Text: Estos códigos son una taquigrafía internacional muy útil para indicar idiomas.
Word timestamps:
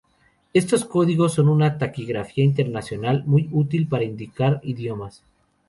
Estos 0.51 0.83
códigos 0.83 1.33
son 1.35 1.47
una 1.47 1.77
taquigrafía 1.77 2.43
internacional 2.43 3.23
muy 3.27 3.47
útil 3.51 3.87
para 3.87 4.03
indicar 4.03 4.59
idiomas. 4.63 5.23